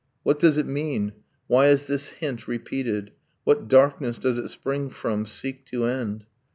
[0.23, 1.13] What does it mean?
[1.45, 3.11] Why is this hint repeated?
[3.43, 6.25] What darkness does it spring from, seek to end?